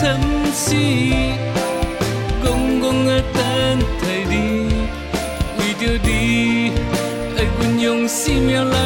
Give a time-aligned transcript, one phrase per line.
[0.00, 0.16] 到惨
[0.54, 1.36] 死，戆
[2.80, 3.38] 戆啊等
[4.00, 4.32] 待你，
[5.58, 6.72] 为着你，
[7.36, 8.76] 爱阮用生命来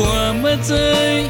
[0.00, 0.04] 我
[0.40, 0.70] 嘛知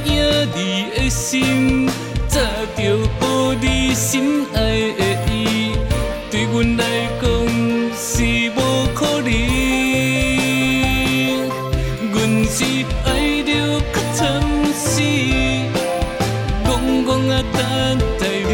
[0.04, 0.10] 影
[0.54, 1.88] 你的心，
[2.28, 2.38] 早
[2.76, 4.60] 就无你心爱
[4.92, 5.00] 的
[5.32, 5.72] 伊，
[6.30, 6.84] 对阮来
[7.18, 7.24] 讲
[7.96, 8.22] 是
[8.54, 8.58] 无
[8.94, 9.32] 可能。
[12.12, 12.14] 阮
[12.44, 12.56] 是
[13.06, 13.08] 爱
[13.42, 13.50] 着
[13.90, 14.20] 较惨
[14.74, 15.00] 死，
[16.66, 16.68] 戆
[17.06, 17.56] 戆啊等
[18.20, 18.52] 待你，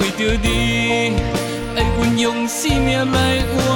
[0.00, 0.46] 为着你
[1.76, 3.69] 爱阮用性命来换。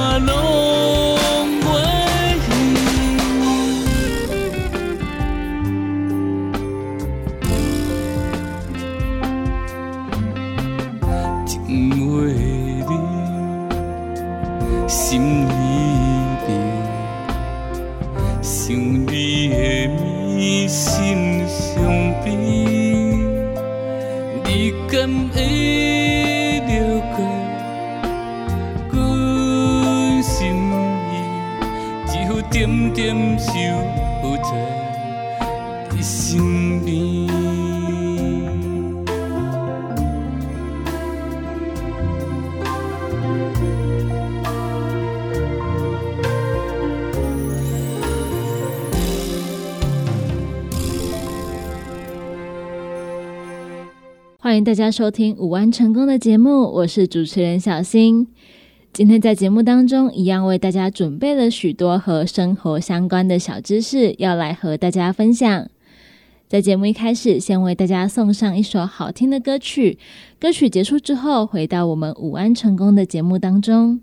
[54.38, 58.28] 欢迎大家收听《五万成功》的节目，我是主持人小新。
[58.94, 65.68] 今天在节目当中，一样为大家准备了许多和生活相关的小知识，要来和大家分享。
[66.46, 69.98] 在节目一开始，先为大家送上一首好听的歌曲。
[70.38, 74.00] 歌曲结束之后，回到我们《午安成功》的节目当中。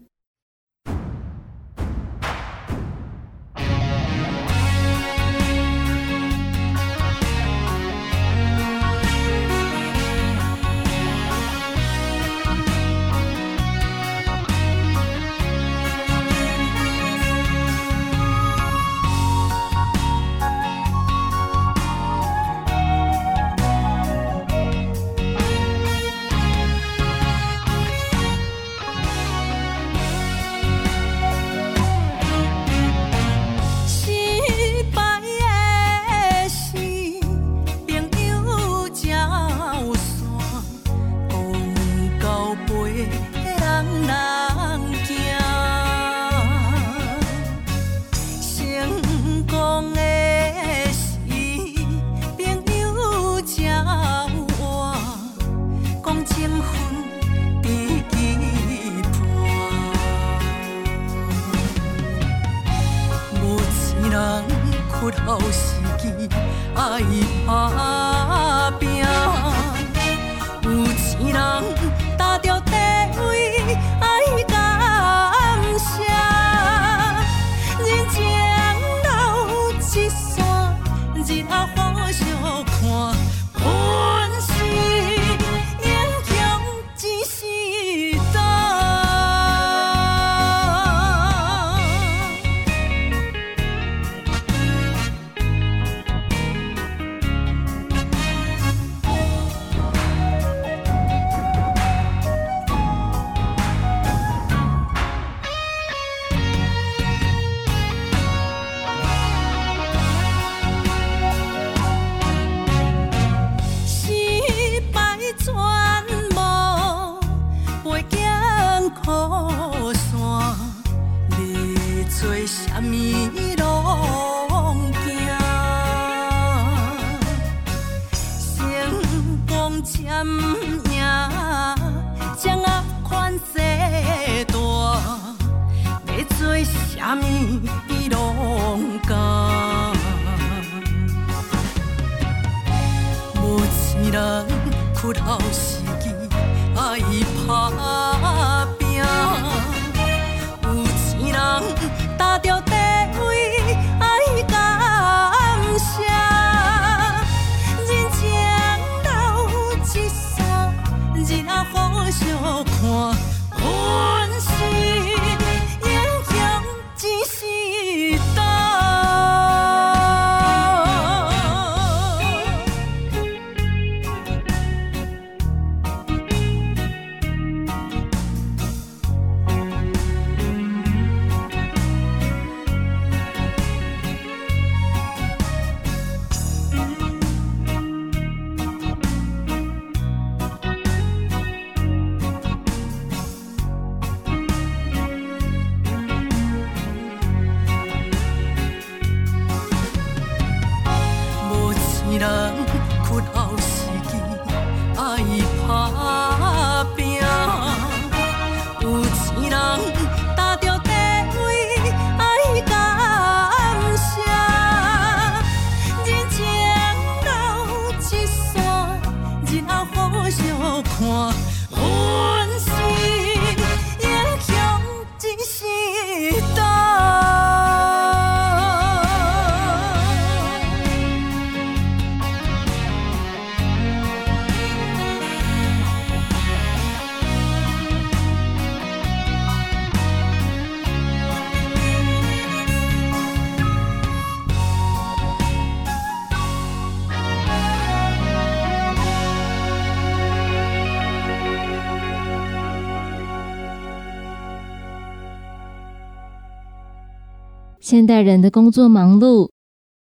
[257.92, 259.50] 现代人的工作忙碌，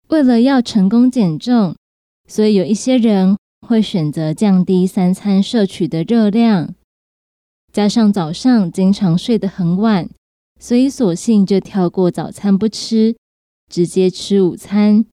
[0.09, 1.76] 为了要成功减重，
[2.26, 6.75] 所以有一些人会选择降低三餐摄取的热量。
[7.75, 10.09] 加上早上经常睡得很晚，
[10.59, 13.14] 所以索性就跳过早餐不吃，
[13.71, 15.05] 直接吃午餐。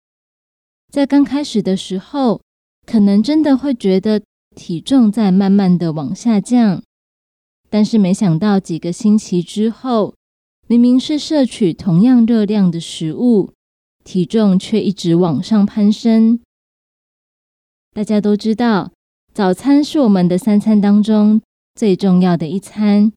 [0.93, 2.39] 在刚开始的时候，
[2.85, 4.21] 可能真的会觉得
[4.55, 6.81] 体重在慢慢的往下降，
[7.69, 10.15] 但是没想到几个星期之后，
[10.71, 13.51] 明明是摄取同样热量的食物，
[14.05, 16.39] 体重却一直往上攀升。
[17.93, 18.93] 大家都知道，
[19.33, 21.41] 早餐是我们的三餐当中
[21.75, 23.11] 最重要的一餐。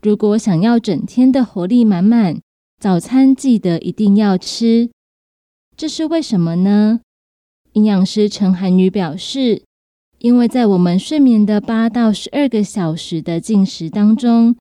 [0.00, 2.40] 如果想要整天的活力满满，
[2.80, 4.88] 早餐记得一定要吃。
[5.76, 7.00] 这是为什么呢？
[7.72, 9.64] 营养师陈涵宇表示，
[10.18, 14.54] 因为在我们睡眠的八到十二个小时的进食当中，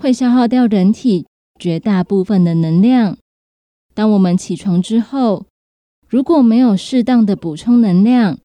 [0.00, 1.26] 会消耗掉人体
[1.58, 3.18] 绝大部分的能量。
[3.92, 5.44] 当我们起床之后，
[6.08, 8.38] 如果没有适当的补充能量，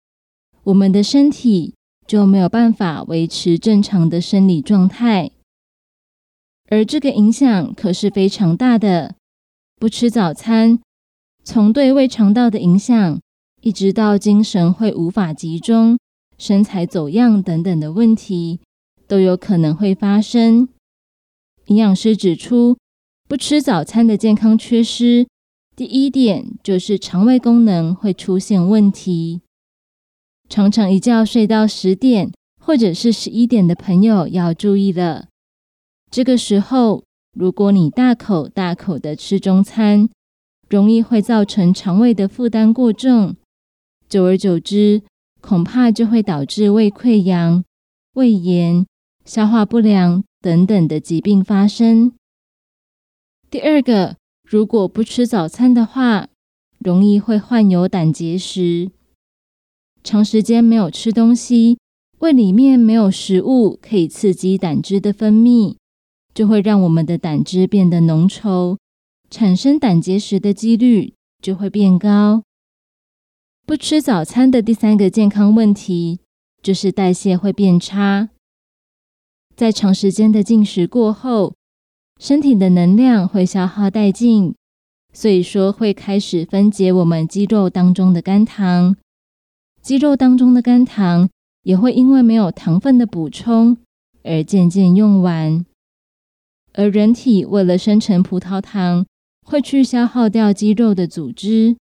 [0.65, 1.73] 我们的身体
[2.05, 5.31] 就没有办法维持正常的生理状态。
[6.69, 9.15] 而这个影响可是非常大的。
[9.77, 10.79] 不吃早餐，
[11.45, 13.19] 从对胃肠道的影响，
[13.61, 15.97] 一直到精神会无法集中、
[16.37, 18.59] 身材走样等等的问题，
[19.07, 20.67] 都有可能会发生。
[21.67, 22.77] 营养师指出，
[23.27, 25.27] 不吃早餐的健康缺失，
[25.75, 29.41] 第一点就是肠胃功能会出现问题。
[30.47, 32.31] 常常一觉睡到十点
[32.61, 35.29] 或者是十一点的朋友要注意了。
[36.11, 37.03] 这个时候，
[37.33, 40.07] 如果你大口大口的吃中餐，
[40.69, 43.35] 容易会造成肠胃的负担过重，
[44.07, 45.01] 久而久之，
[45.41, 47.63] 恐怕就会导致胃溃疡、
[48.13, 48.85] 胃炎、
[49.25, 52.13] 消化不良等等的疾病发生。
[53.49, 56.27] 第二个，如果不吃早餐的话，
[56.77, 58.91] 容易会患有胆结石。
[60.03, 61.79] 长时间没有吃东西，
[62.19, 65.77] 胃里面没有食物可以刺激胆汁的分泌，
[66.35, 68.77] 就会让我们的胆汁变得浓稠，
[69.31, 72.43] 产生胆结石的几率就会变高。
[73.65, 76.19] 不吃早餐的第三个健康问题
[76.61, 78.29] 就是代谢会变差，
[79.55, 81.55] 在长时间的进食过后，
[82.19, 84.53] 身体的能量会消耗殆尽，
[85.13, 88.97] 所以说会开始分解我们肌肉当中的肝糖。
[89.81, 91.29] 肌肉当中的肝糖
[91.63, 93.77] 也会因为没有糖分的补充
[94.23, 95.65] 而渐渐用完，
[96.73, 99.05] 而人体为了生成葡萄糖，
[99.45, 101.77] 会去消耗掉肌肉的组织。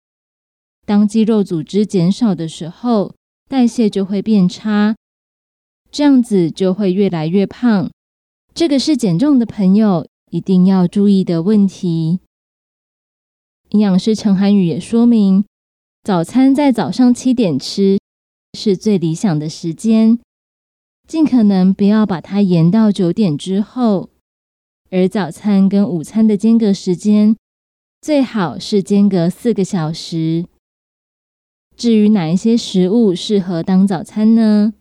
[0.85, 3.13] 当肌肉组织减少的时候，
[3.47, 4.95] 代谢就会变差，
[5.91, 7.89] 这样子就会越来越胖。
[8.53, 12.19] 这个是减重的朋友一定要注意的问题。
[13.69, 15.45] 营养师陈涵宇也说明。
[16.03, 17.99] 早餐在早上七点吃
[18.57, 20.17] 是最理想的时间，
[21.07, 24.09] 尽可能不要把它延到九点之后。
[24.89, 27.35] 而早餐跟午餐的间隔时间
[28.01, 30.45] 最好是间隔四个小时。
[31.75, 34.73] 至于哪一些食物适合当早餐呢？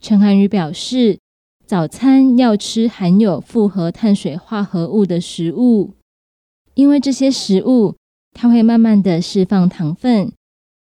[0.00, 1.18] 陈涵宇表示，
[1.66, 5.94] 早餐要吃含有复合碳水化合物的食物，
[6.74, 7.96] 因为这些食物
[8.32, 10.32] 它会慢慢的释放糖分。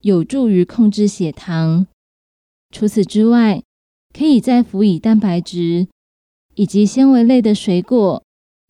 [0.03, 1.89] 有助于控制血糖。
[2.71, 3.63] 除此之外，
[4.17, 5.89] 可以再辅以蛋白质
[6.55, 8.23] 以及纤维类的水果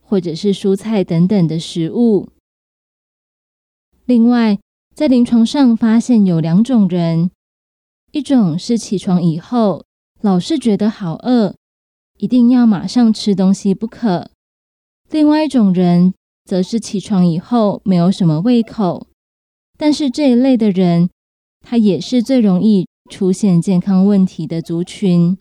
[0.03, 2.31] 或者是蔬菜等等的食物。
[4.07, 4.59] 另外，
[4.95, 7.31] 在临床上发现有两种人：
[8.13, 9.85] 一种是起床以后
[10.21, 11.55] 老是觉得好饿，
[12.19, 14.31] 一定要马上吃东西不可；
[15.11, 19.07] 另外一种人则是起床以后没有什么胃口，
[19.77, 21.09] 但是这一类的人。
[21.61, 25.37] 他也是最容易出现健康问题的族群。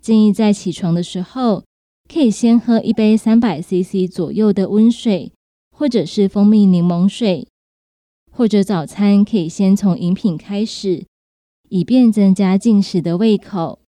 [0.00, 1.64] 建议在起床的时候，
[2.08, 5.32] 可以先喝一杯三百 CC 左右的温水，
[5.76, 7.48] 或者是蜂蜜柠檬水，
[8.30, 11.06] 或者早餐可以先从饮品开始，
[11.70, 13.81] 以便增加进食的胃口。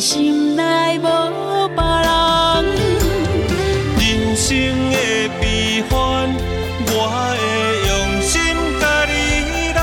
[0.00, 1.02] 心内无
[1.76, 2.08] 别人。
[3.98, 4.48] 人生
[4.90, 4.96] 的
[5.38, 5.94] 悲欢，
[6.86, 7.36] 我会
[7.86, 7.90] 用
[8.22, 8.32] 心
[8.80, 9.12] 甲你
[9.74, 9.78] 担。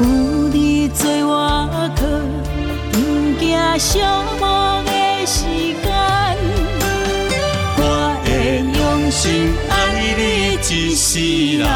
[0.00, 0.02] 有
[0.48, 1.30] 你做我
[1.94, 2.00] 靠，
[2.90, 2.94] 不
[3.38, 3.42] 惊
[3.78, 3.80] 寂
[4.40, 4.42] 寞
[4.86, 4.90] 的
[5.26, 5.34] 时
[5.82, 5.84] 间。
[7.76, 7.80] 我
[8.24, 8.26] 会
[8.78, 9.20] 用心
[9.68, 9.72] 爱
[10.16, 10.20] 你
[10.56, 11.04] 一世
[11.58, 11.66] 人。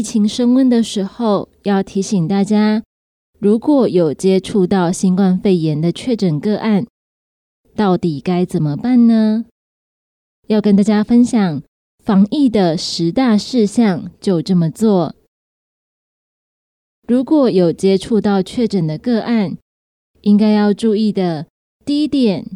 [0.00, 2.82] 疫情升温的时候，要提醒大家，
[3.38, 6.86] 如果有接触到新冠肺炎的确诊个案，
[7.76, 9.44] 到底该怎么办呢？
[10.46, 11.62] 要跟大家分享
[12.02, 15.14] 防疫的十大事项，就这么做。
[17.06, 19.58] 如果有接触到确诊的个案，
[20.22, 21.46] 应该要注意的
[21.84, 22.46] 第一点，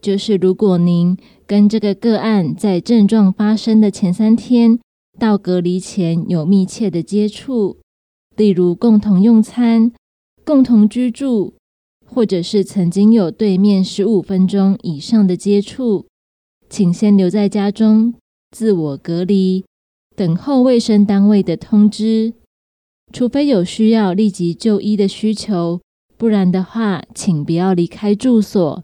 [0.00, 1.14] 就是如果您
[1.46, 4.80] 跟这个个案在症状发生的前三天。
[5.20, 7.76] 到隔离前有密切的接触，
[8.36, 9.92] 例如共同用餐、
[10.46, 11.52] 共同居住，
[12.06, 16.06] 或者是曾经有对面十五分钟以上的接触，
[16.70, 18.14] 请先留在家中
[18.50, 19.66] 自我隔离，
[20.16, 22.32] 等候卫生单位的通知。
[23.12, 25.82] 除非有需要立即就医的需求，
[26.16, 28.82] 不然的话，请不要离开住所。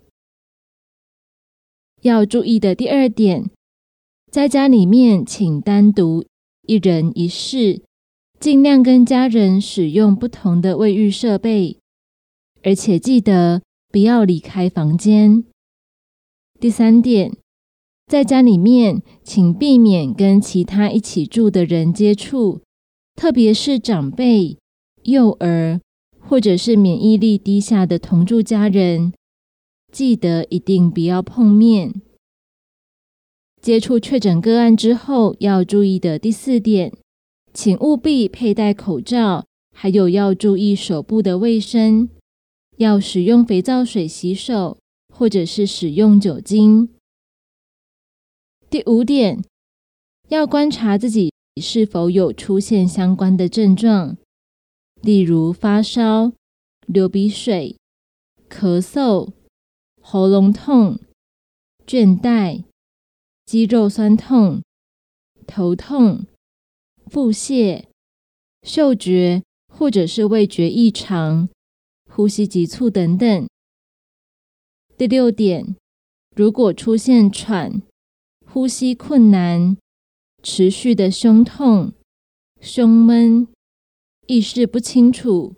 [2.03, 3.51] 要注意的第二点。
[4.31, 6.27] 在家里面，请单独
[6.67, 7.83] 一人一室，
[8.39, 11.79] 尽量跟家人使用不同的卫浴设备，
[12.63, 15.45] 而且记得不要离开房间。
[16.61, 17.37] 第三点，
[18.07, 22.61] 在家里面，请避免跟其他一起住的人接触，
[23.15, 24.59] 特别是长辈、
[25.05, 25.81] 幼儿
[26.19, 29.13] 或者是免疫力低下的同住家人，
[29.93, 32.03] 记得一定不要碰面。
[33.67, 36.93] 接触确诊个案之后要注意的第四点，
[37.53, 42.09] 请务必佩戴口罩，还有要注意手部的卫生，
[42.77, 44.79] 要使用肥皂水洗手，
[45.13, 46.91] 或者是使用酒精。
[48.71, 49.43] 第五点，
[50.29, 54.17] 要观察自己是否有出现相关的症状，
[55.03, 56.31] 例如发烧、
[56.87, 57.77] 流鼻水、
[58.49, 59.33] 咳嗽、
[60.01, 61.01] 喉咙痛、
[61.85, 62.66] 倦怠。
[63.47, 64.61] 肌肉酸痛、
[65.47, 66.27] 头痛、
[67.07, 67.85] 腹泻、
[68.63, 71.49] 嗅觉或者是味觉异常、
[72.11, 73.47] 呼吸急促等等。
[74.99, 75.77] 第六点，
[76.35, 77.83] 如果出现喘、
[78.45, 79.77] 呼吸困难、
[80.43, 81.93] 持续的胸痛、
[82.61, 83.47] 胸闷、
[84.27, 85.55] 意识不清楚、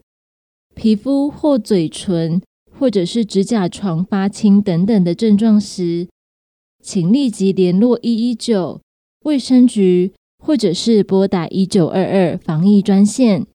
[0.75, 2.43] 皮肤或嘴唇
[2.79, 6.07] 或者是指甲床发青等等的症状时，
[6.83, 8.81] 请立即联络一一九
[9.25, 13.47] 卫生局，或者是拨打一九二二防疫专线。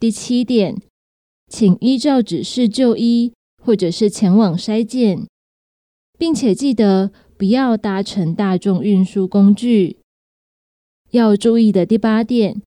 [0.00, 0.76] 第七点，
[1.48, 5.26] 请依照指示就医，或者是前往筛检，
[6.18, 9.98] 并且记得不要搭乘大众运输工具。
[11.12, 12.60] 要注意的第八点，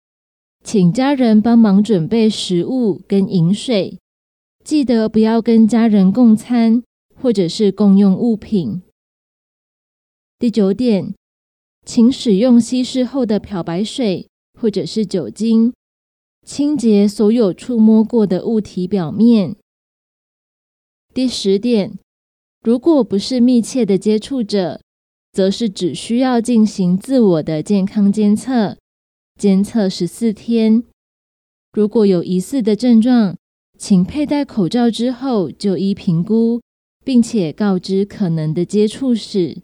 [0.64, 4.00] 请家人帮忙准备食物跟饮水，
[4.64, 6.82] 记得不要跟家人共餐，
[7.16, 8.82] 或者是共用物品。
[10.40, 11.14] 第九点，
[11.86, 15.74] 请使用稀释后的漂白水或者是酒精
[16.46, 19.58] 清洁所有触摸过的物体表面。
[21.14, 22.00] 第十点，
[22.62, 24.80] 如果不是密切的接触者，
[25.34, 28.78] 则是只需要进行自我的健康监测，
[29.38, 30.86] 监测十四天。
[31.74, 33.36] 如果有疑似的症状，
[33.78, 36.62] 请佩戴口罩之后就医评估，
[37.04, 39.64] 并且告知可能的接触史。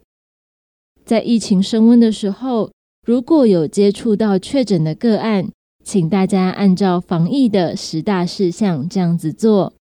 [1.06, 2.72] 在疫情升温的时候，
[3.06, 5.48] 如果有接触到确诊的个案，
[5.84, 9.74] 请大家按照防疫的十大事项这样子做。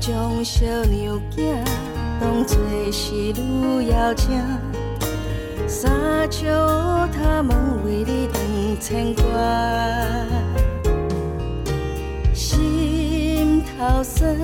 [0.00, 1.42] 将小娘子
[2.18, 2.56] 当作
[2.90, 4.42] 是女妖精，
[5.68, 9.22] 三笑他们为你长牵挂，
[12.32, 14.34] 心头酸，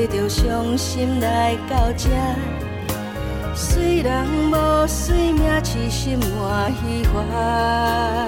[0.00, 2.08] 对着伤心来到这，
[3.54, 8.26] 虽然无虽命，痴心换喜欢，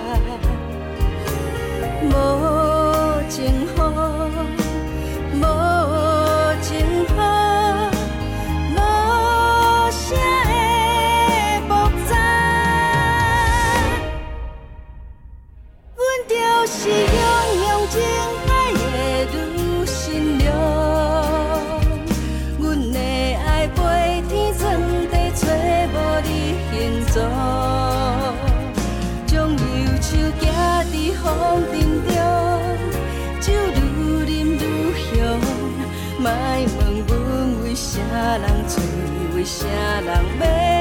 [2.05, 2.11] 无
[3.31, 4.12] 情好，
[39.43, 39.67] 为啥
[40.03, 40.72] 人要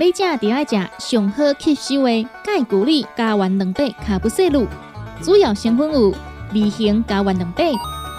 [0.00, 4.66] 买食就爱食上好吸收的钙骨力加丸两百卡布西露，
[5.20, 6.14] 主要成分有
[6.54, 7.74] 味型加原两倍，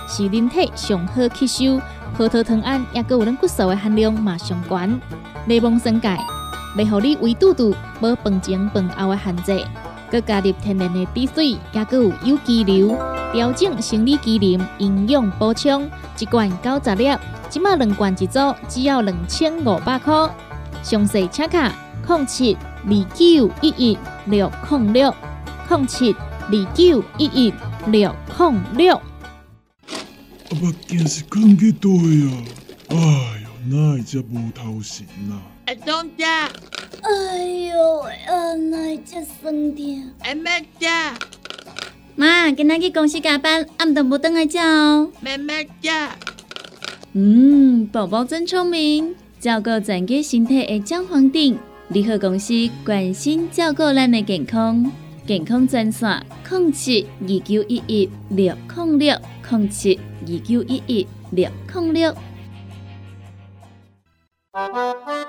[0.08, 1.82] 是人体上好吸收。
[2.15, 5.02] 葡萄糖胺也佮有咱骨素的含量嘛上悬。
[5.46, 6.20] 柠檬酸钙，
[6.78, 9.65] 袂互你胃肚肚无饭前饭后的限制。
[10.12, 12.96] 佮加入天然的滴水，也佮有有机硫，
[13.34, 15.89] 调整生理机能，营养补充。
[16.20, 17.12] 一罐九十粒，
[17.50, 20.30] 即马两罐一组，只要两千五百块。
[20.84, 21.74] 详细请卡：
[22.08, 25.13] 零七二九一一六零六
[25.70, 27.54] 零七二九一一
[27.88, 28.96] 六零六。
[28.96, 29.02] 啊，
[30.60, 32.44] 目镜是放去倒呀？
[32.89, 35.39] 哎哟，哪会遮无头神啊？
[35.67, 40.12] 阿东姐，哎哟，啊，哪会遮酸痛？
[40.24, 40.88] 阿妹姐，
[42.15, 45.10] 妈，今仔去公司加班，暗顿无倒来食哦。
[45.22, 45.89] 妹妹姐，
[47.13, 52.54] 嗯，宝宝真聪明，照顾全家身体的姜黄锭，联合公司
[52.86, 54.86] 关心照顾咱的健康，
[55.25, 59.17] 健康专线：零七二九一一六零六
[59.49, 62.15] 零七二九一一六零六。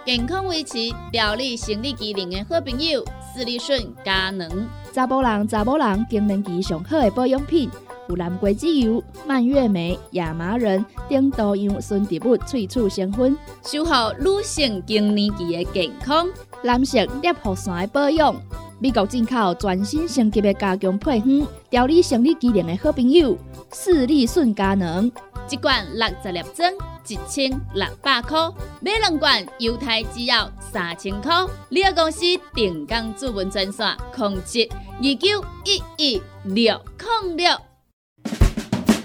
[0.04, 0.76] 健康维持、
[1.10, 3.02] 调理生理机能的好朋友——
[3.34, 4.68] 斯利顺佳能。
[4.92, 7.70] 查甫人、查某人更年期上好的保养品，
[8.08, 16.28] 有蓝桂枝油、蔓越莓、亚麻仁等多样纯植物萃取成分，守护女性更年期的健康。
[16.62, 18.34] 男性尿护伞的保养，
[18.78, 23.36] 美国进口全新升级的加强配方，调理生理机能的好朋友——
[23.72, 25.10] 视力顺佳能。
[25.50, 26.72] 一罐六十粒装，
[27.06, 31.34] 一千六百块；买两罐，犹太只要三千块。
[31.68, 32.20] 你个公司
[32.54, 36.80] 定岗主文专线：控制二九一一六
[37.24, 37.71] 零六。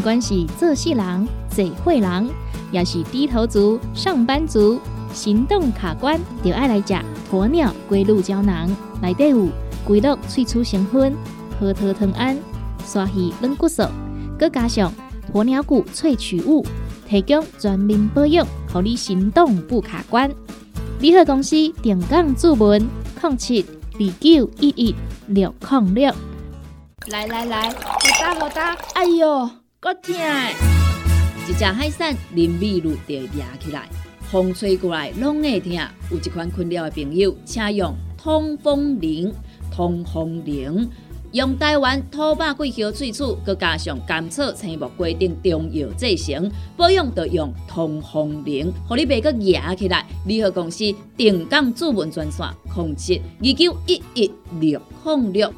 [0.00, 2.30] 不管是做事人、嘴会人，
[2.72, 4.80] 也是低头族、上班族，
[5.12, 6.94] 行动卡关，就爱来吃
[7.30, 8.74] 鸵鸟龟鹿胶囊。
[9.02, 9.46] 内底有
[9.84, 11.14] 龟鹿萃取成分、
[11.60, 12.34] 核桃藤胺、
[12.82, 13.82] 鲨鱼软骨素，
[14.38, 14.90] 佮加上
[15.34, 16.64] 鸵鸟骨萃取物，
[17.06, 20.30] 提供全面保养，让你行动不卡关。
[20.98, 22.88] 联合公司定岗注文：
[23.22, 24.94] 零七二九一一
[25.26, 26.10] 六零六。
[27.08, 27.74] 来来来，好
[28.18, 29.50] 打好打，哎哟，
[29.82, 30.20] 够痛的！
[31.48, 33.88] 一只海扇淋雨露就压起来，
[34.30, 35.80] 风吹过来拢会听。
[36.10, 39.32] 有一款困扰的朋友，请用通风铃。
[39.74, 40.90] 通风铃
[41.32, 50.04] 用台湾土白桂花萃取，佮加上甘草、青木规定中药制成，保养要用通风铃，互你袂佮压起来。
[50.26, 55.50] 联合公司定岗主文专线：零七二九一一六零六。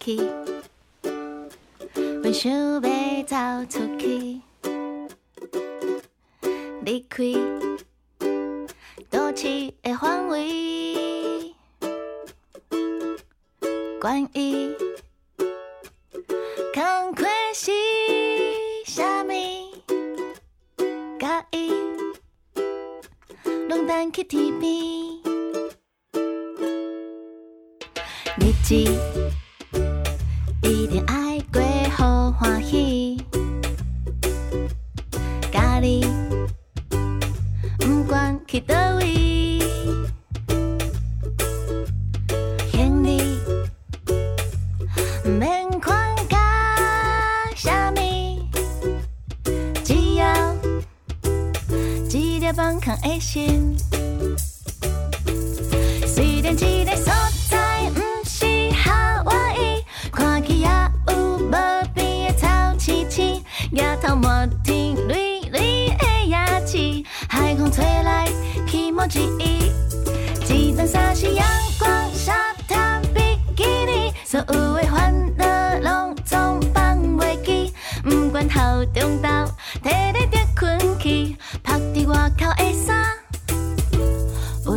[0.00, 0.20] 去，
[2.22, 2.80] 阮想要
[3.26, 3.36] 走
[3.68, 4.40] 出去，
[6.84, 7.67] 离开。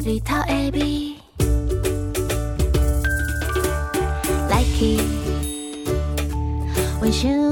[0.04, 1.16] 日头的味。
[4.50, 4.98] 来去，
[7.00, 7.52] 阮想要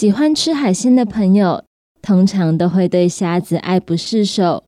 [0.00, 1.62] 喜欢吃海鲜的朋友，
[2.00, 4.64] 通常都会对虾子爱不释手。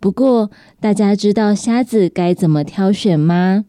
[0.00, 3.66] 不过，大家知道虾子该怎么挑选吗？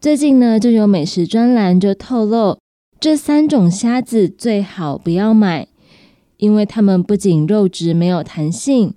[0.00, 2.58] 最近呢，就有美食专栏就透露，
[2.98, 5.68] 这三种虾子最好不要买，
[6.38, 8.92] 因为它们不仅肉质没有弹性，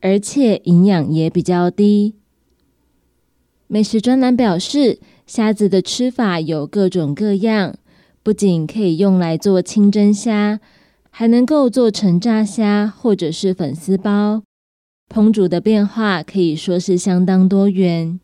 [0.00, 2.16] 而且营养也比较低。
[3.68, 4.98] 美食专栏表示，
[5.28, 7.76] 虾子的吃法有各种各样。
[8.22, 10.60] 不仅可以用来做清蒸虾，
[11.10, 14.42] 还能够做成炸虾或者是粉丝包，
[15.08, 18.20] 烹煮的变化可以说是相当多元。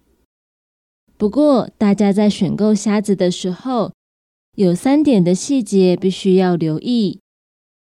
[1.17, 3.93] 不过，大家在选购虾子的时候，
[4.57, 7.19] 有三点的细节必须要留意。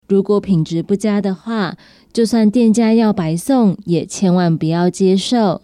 [0.08, 1.76] 如果品质不佳的话，
[2.14, 5.64] 就算店家要白送，也千万不要接受。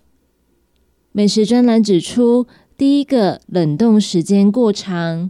[1.12, 5.30] 美食专栏指出，第一个，冷冻时间过长。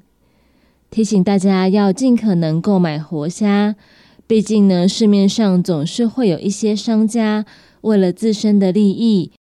[0.90, 3.76] 提醒大家要尽可能购买活虾，
[4.26, 7.46] 毕竟呢，市面上总是会有一些商家
[7.82, 9.32] 为了自身的利益，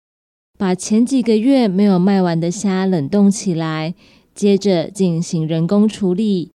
[0.57, 3.95] 把前几个月没有卖完的虾冷冻起来，
[4.35, 6.51] 接着进行人工处理，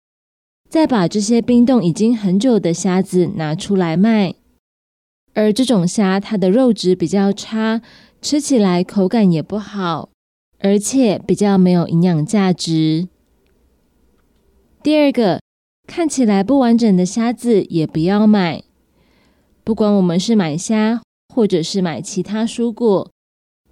[0.68, 4.34] 再把这些冰冻已经很久的虾子拿出来卖。
[5.34, 7.80] 而这种虾，它的肉质比较差，
[8.20, 10.10] 吃起来口感也不好，
[10.58, 13.08] 而且比较没有营养价值。
[14.82, 15.40] 第二个，
[15.86, 18.64] 看起来不完整的虾子也不要买。
[19.62, 21.00] 不管我们是买虾，
[21.32, 23.08] 或者是买其他蔬果，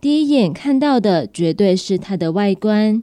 [0.00, 3.02] 第一眼看到的绝对是它的外观。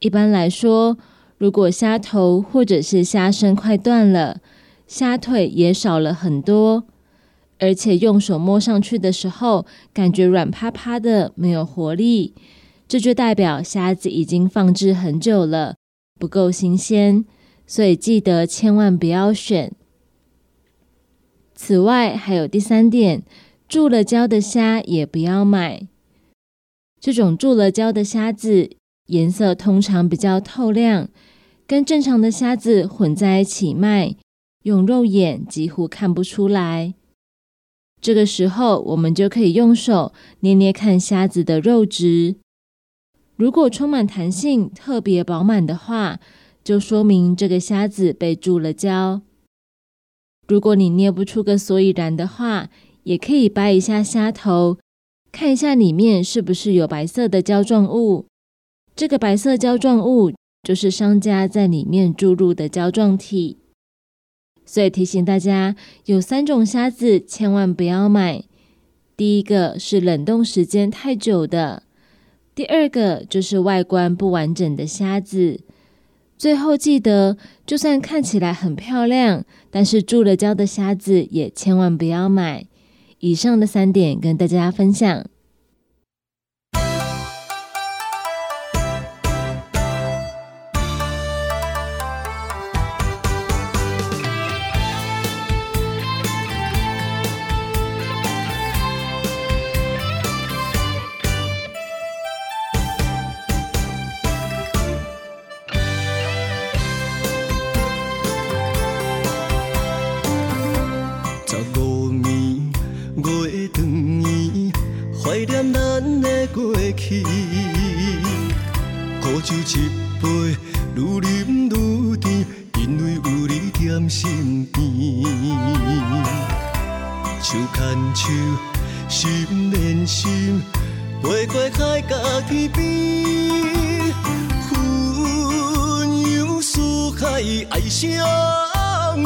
[0.00, 0.98] 一般来说，
[1.38, 4.42] 如果虾头或者是虾身快断了，
[4.86, 6.84] 虾腿也少了很多，
[7.58, 9.64] 而且用手摸上去的时候，
[9.94, 12.34] 感觉软趴趴的，没有活力，
[12.86, 15.76] 这就代表虾子已经放置很久了。
[16.22, 17.24] 不够新鲜，
[17.66, 19.72] 所以记得千万不要选。
[21.56, 23.24] 此外，还有第三点，
[23.68, 25.88] 注了胶的虾也不要买。
[27.00, 28.70] 这种注了胶的虾子
[29.06, 31.08] 颜色通常比较透亮，
[31.66, 34.14] 跟正常的虾子混在一起卖，
[34.62, 36.94] 用肉眼几乎看不出来。
[38.00, 42.36] 这个时候，我们就可以用手捏捏看虾子的肉质，
[43.42, 46.20] 如果充满弹性、特别饱满的话，
[46.62, 49.20] 就说明这个虾子被注了胶。
[50.46, 52.68] 如果你捏不出个所以然的话，
[53.02, 54.78] 也可以掰一下虾头。
[55.32, 58.26] 看一下里面是不是有白色的胶状物，
[58.94, 60.30] 这个白色胶状物
[60.62, 63.58] 就是商家在里面注入的胶状体。
[64.64, 65.74] 所以提醒大家，
[66.04, 68.44] 有三种虾子千万不要买。
[69.16, 71.82] 第一个是冷冻时间太久的，
[72.54, 75.60] 第二个就是外观不完整的虾子。
[76.36, 82.66] 最后记得，就算看起来很漂亮，但是注了胶的虾子也千万不要买。
[83.20, 85.24] 以上的三点跟大家分享。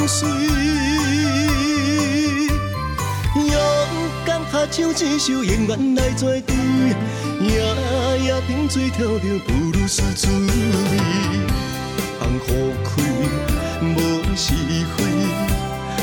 [0.07, 0.29] 相随。
[3.35, 3.53] 勇
[4.25, 6.55] 敢拍唱一首，永远来作对，
[7.43, 7.51] 夜
[8.25, 10.99] 夜萍水跳着布鲁斯滋味，
[12.21, 12.89] 红雨开，
[13.83, 13.97] 无
[14.37, 14.55] 是
[14.97, 14.99] 非，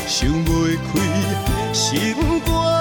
[0.06, 2.73] 想袂开，心肝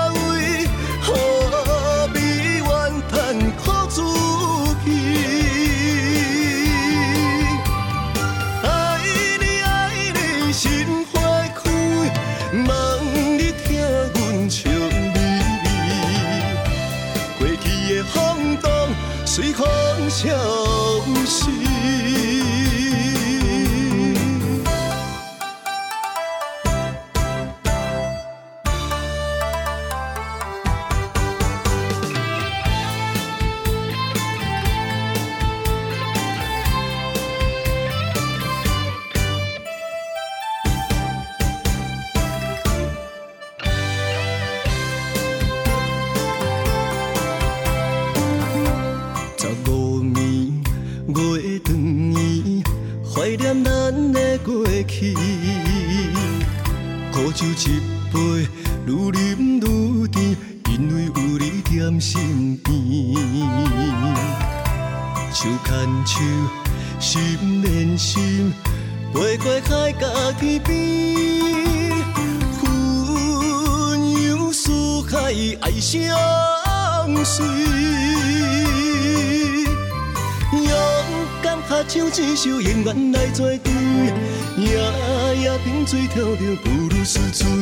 [85.44, 87.60] 夜萍水跳着布鲁斯滋味，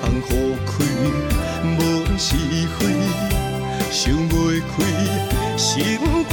[0.00, 0.72] 红雨开，
[1.76, 1.78] 无
[2.16, 2.34] 是
[2.78, 2.80] 非，
[3.90, 4.72] 想袂开，
[5.58, 5.98] 心
[6.30, 6.32] 肝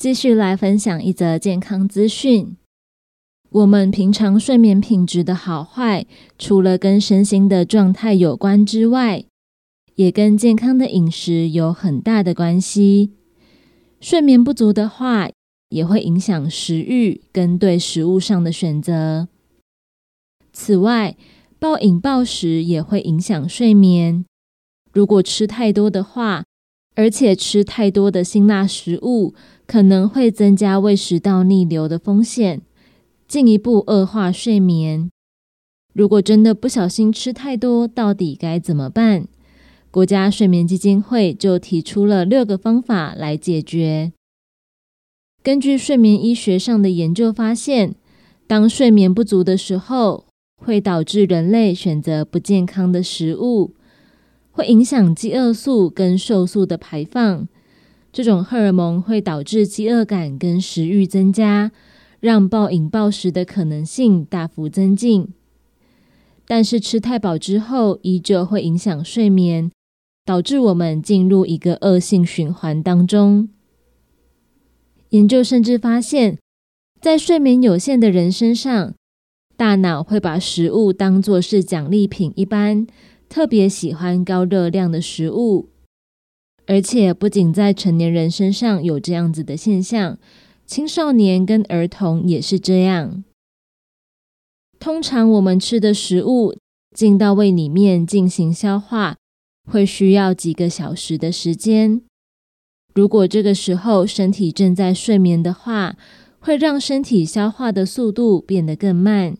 [0.00, 2.56] 继续来分享一则健康资讯。
[3.50, 6.06] 我们平常睡眠品质的好坏，
[6.38, 9.26] 除了跟身心的状态有关之外，
[9.96, 13.12] 也跟健康的饮食有很大的关系。
[14.00, 15.28] 睡眠不足的话，
[15.68, 19.28] 也会影响食欲跟对食物上的选择。
[20.50, 21.14] 此外，
[21.58, 24.24] 暴饮暴食也会影响睡眠。
[24.94, 26.44] 如果吃太多的话，
[26.96, 29.32] 而且吃太多的辛辣食物，
[29.70, 32.60] 可能会增加胃食道逆流的风险。
[33.28, 35.08] 进一步恶化睡眠。
[35.92, 39.28] 如果真的不小心吃太多，到底该怎么办？
[39.92, 44.12] 国家睡眠基金会就提出了六个方法来解决。
[45.40, 47.94] 根据睡眠医学上的研究发现，
[48.48, 50.26] 当睡眠不足的时候，
[50.60, 53.74] 会导致人类选择不健康的食物，
[54.50, 57.46] 会影响饥饿素跟瘦素的排放。
[58.12, 61.72] 这种荷尔蒙会导致饥饿感跟食欲增加。
[62.20, 65.28] 让暴饮暴食的可能性大幅增进，
[66.46, 69.70] 但是吃太饱之后，依旧会影响睡眠，
[70.26, 73.48] 导致我们进入一个恶性循环当中。
[75.08, 76.36] 研究甚至发现，
[77.00, 78.92] 在睡眠有限的人身上，
[79.56, 82.86] 大脑会把食物当作是奖励品一般，
[83.30, 85.70] 特别喜欢高热量的食物，
[86.70, 90.16] 而且不仅在成年人身上有这样子的现象。
[90.64, 93.24] 青少年跟儿童也是这样。
[94.78, 96.54] 通常我们吃的食物
[96.94, 99.16] 进到胃里面进行消化，
[99.68, 102.02] 会需要几个小时的时间。
[102.94, 105.96] 如果这个时候身体正在睡眠的话，
[106.38, 109.36] 会让身体消化的速度变得更慢。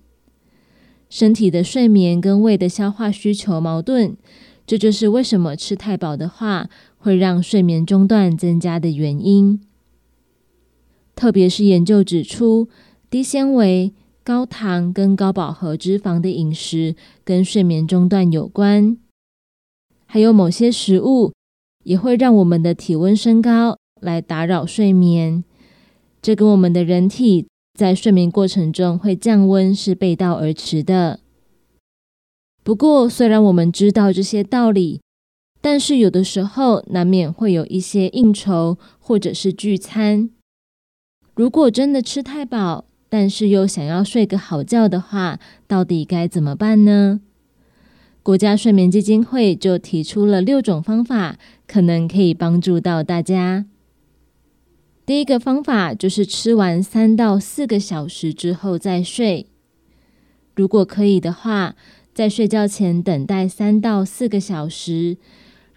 [1.09, 4.16] 身体的睡眠跟胃的消化需求矛盾，
[4.66, 6.68] 这就是为什么吃太饱的话
[7.01, 9.61] 会让睡眠中断增加的原因。
[11.17, 12.69] 特别是研究指出，
[13.11, 13.93] 低纤维、
[14.23, 16.95] 高糖跟高饱和脂肪的饮食
[17.25, 18.97] 跟睡眠中断有关。
[20.07, 21.33] 还有某些食物
[21.85, 25.43] 也会让我们的体温升高，来打扰睡眠。
[26.23, 27.47] 这跟我们的人体
[27.79, 31.21] 在睡眠过程中会降温是背道而驰的。
[32.63, 35.01] 不过，虽然我们知道这些道理，
[35.61, 40.31] 但是有的时候难免会有一些应酬或者是聚餐。
[41.35, 47.21] 如果真的吃太饱，但是又想要睡个好觉的话，到底该怎么办呢？
[48.23, 53.65] 国家睡眠基金会就提出了六种方法，可能可以帮助到大家。
[55.07, 59.47] 第一个方法就是吃完三到四个小时之后再睡。
[60.55, 61.75] 如果可以的话，
[62.15, 65.17] 在睡觉前等待三到四个小时，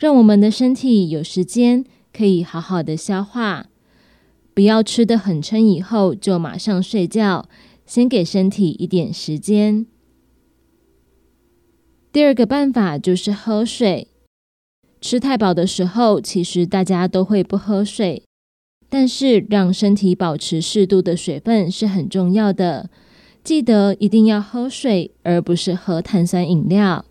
[0.04, 3.68] 让我们的身体有时间可以好好的消化。
[4.54, 7.48] 不要吃的很撑，以后就马上睡觉，
[7.86, 9.86] 先给身体一点时间。
[12.12, 14.10] 第二个办法就是喝水。
[15.00, 18.24] 吃太饱的时候，其实大家都会不喝水，
[18.90, 22.90] 但是让身体保持适度的水分是很重要的。
[23.42, 27.06] 记得一定要喝水，而不是喝碳酸饮料。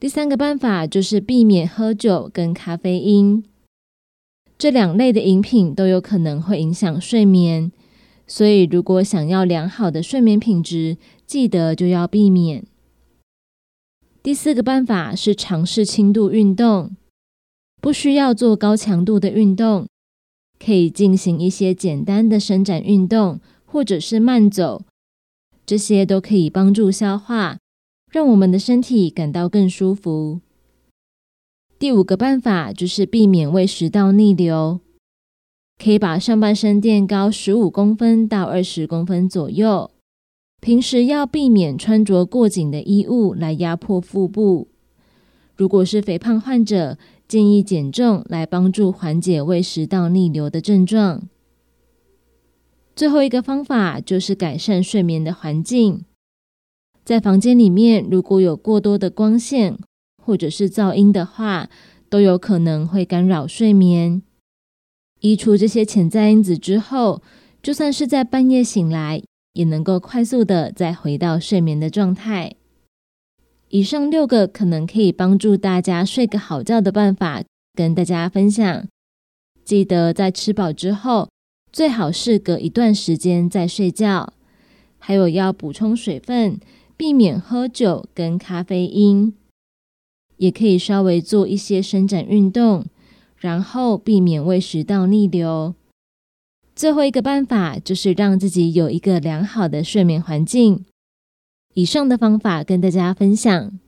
[0.00, 3.44] 第三个办法就是避免喝酒跟咖啡因。
[4.56, 7.70] 这两类的饮品都有可能会影响睡眠，
[8.26, 10.96] 所以如果想要良好的睡眠品质，
[11.26, 12.64] 记得就要避免。
[14.22, 16.96] 第四个办法是尝试轻度运动，
[17.82, 19.86] 不需要做高强度的运动，
[20.58, 24.82] 可以进行一些简单的伸展运动，或者是慢走，
[25.66, 27.58] 这些都可以帮助消化，
[28.10, 30.40] 让我们的身体感到更舒服。
[31.78, 34.80] 第五个办法就是避免胃食道逆流，
[35.82, 39.90] 可以把上半身垫高十五公分到二十公分左右。
[40.60, 44.68] 平时要避免穿着过紧的衣物来压迫腹部。
[45.56, 51.28] 如果是肥胖患者，建议减重来帮助缓解胃食道逆流的症状。
[52.94, 56.04] 最后一个方法就是改善睡眠的环境，
[57.04, 59.78] 在房间里面如果有过多的光线。
[60.22, 61.70] 或者是噪音的话，
[62.08, 64.22] 都有可能会干扰睡眠。
[65.20, 67.22] 移除这些潜在因子之后，
[67.62, 69.22] 就算是在半夜醒来，
[69.54, 72.54] 也能够快速的再回到睡眠的状态。
[73.70, 77.42] 以上六个可能可以帮助大家睡个好觉的办法，
[77.74, 78.86] 跟大家分享。
[79.64, 81.28] 记得在吃饱之后，
[81.72, 84.34] 最好是隔一段时间再睡觉。
[84.98, 86.60] 还有要补充水分，
[87.00, 89.32] 避免喝酒跟咖啡因。
[90.36, 92.84] 也可以稍微做一些伸展运动
[93.38, 95.74] 然后避免胃食道逆流。
[96.76, 100.84] 最后一个办法就是让自己有一个良好的睡眠环境。
[101.72, 103.78] 以上的方法跟大家分享。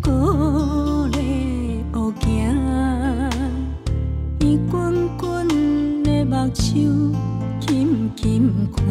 [0.00, 1.82] 高丽，
[4.40, 5.48] 伊滚滚
[6.02, 7.12] 的目睭，
[8.74, 8.84] 看，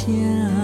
[0.00, 0.59] 天。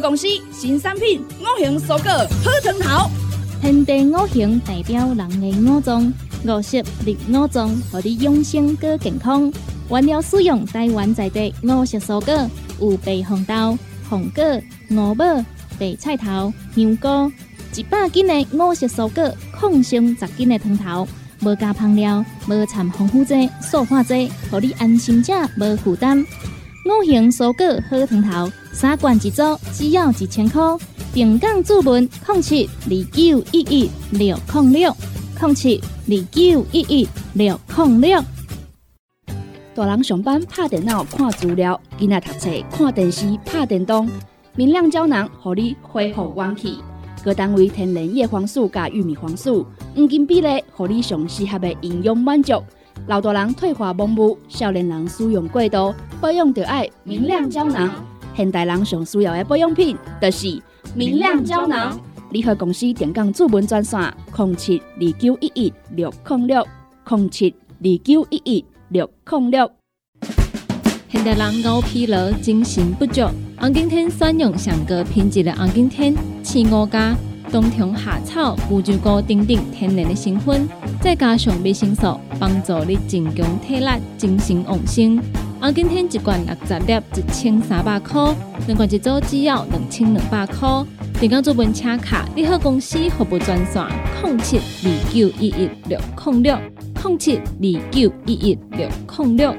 [0.00, 3.10] 公司新产品五行蔬果好汤头。
[3.60, 6.12] 天地五行代表人的五脏，
[6.44, 9.52] 五色绿五脏，互你养生更健康。
[9.90, 13.78] 原料使用台湾在地五色蔬果，有白红豆、
[14.08, 14.44] 红果、
[14.90, 15.24] 五宝、
[15.78, 17.32] 白菜头、香菇，
[17.74, 21.06] 一百斤的五色蔬果，抗性十斤的汤头。
[21.40, 26.18] 无加香料，无掺防腐剂、塑化剂，互你安心食无负担。
[26.18, 30.60] 五行蔬果好汤头，三罐一组，只要一千块。
[31.14, 34.96] 平港注文零七二九一一六零六
[35.40, 38.24] 零七二九一一六零六。
[39.76, 44.10] 大人上班拍电脑看资料，囡仔读册看电视拍电动，
[44.56, 46.80] 明亮胶囊互你恢复元气。
[47.22, 49.64] 各单位天然叶黄素加玉米黄素，
[49.94, 52.60] 黄金比例，互你上适合的营养满足。
[53.06, 57.88] 老大人退化盲目，少年人使用过度，保养就爱明亮胶囊。
[58.36, 60.60] 现代人上需要的保养品，就是
[60.94, 61.98] 明亮胶囊。
[62.30, 64.00] 联合公司电讲主文专线：
[64.36, 66.66] 零七二九一一六零六
[67.08, 69.70] 零七二九一一六零六。
[71.08, 73.22] 现代人高疲劳、精神不足，
[73.56, 76.12] 红景天选用上高品质的红景天
[76.42, 77.16] 青五加
[77.52, 80.68] 冬虫夏草、乌鸡菇等等天然的成分，
[81.00, 83.86] 再加上维生素，帮助你增强体力、
[84.18, 85.22] 精神旺盛。
[85.64, 88.34] 红景天一罐六十粒，一千三百块；
[88.66, 90.68] 两罐一组，只要两千两百块。
[91.18, 93.82] 电工做本车卡，你好公司服务专线：
[94.22, 96.58] 零七二九一一六零六
[97.02, 98.86] 零七二九一一六
[99.16, 99.56] 零六。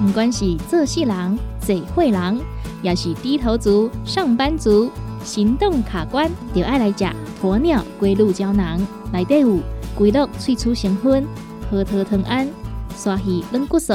[0.00, 2.38] 不管是做事人、嘴会人，
[2.80, 4.88] 也是低头族、上班族，
[5.24, 7.04] 行动卡关，就爱来吃
[7.42, 8.80] 鸵鸟龟鹿胶囊。
[9.12, 9.58] 内底有
[9.96, 11.26] 龟鹿萃取成分，
[11.70, 12.48] 核桃藤胺、
[12.96, 13.94] 刷鱼软骨素，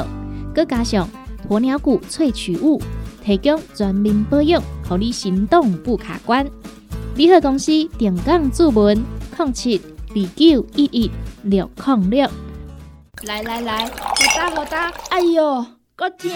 [0.54, 1.10] 佮加上
[1.50, 2.82] 鸵鸟骨萃取物，
[3.22, 6.50] 提供全面保养，让你行动不卡关。
[7.16, 9.04] 联合公司定岗注文：
[9.38, 11.12] 零七二九一一
[11.44, 12.30] 六零六。
[13.24, 13.92] 来来来，好
[14.38, 15.66] 打好打，哎哟！
[15.98, 16.30] 够痛！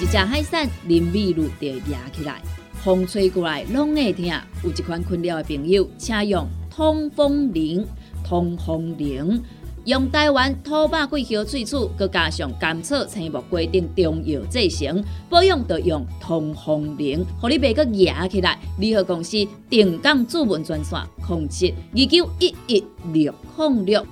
[0.00, 2.42] 一只海扇淋雨露就压起来，
[2.82, 4.26] 风吹过来拢会痛。
[4.64, 7.86] 有一款困扰的朋友，请用通风铃、
[8.24, 9.42] 通风铃，
[9.84, 18.56] 用台湾土白桂花萃取，佮加上甘草、青木规定中药制成，保养要用通风灵，互你袂佮野起来。
[18.78, 24.06] 联合公司定岗主文专线：控七二九一一六零六。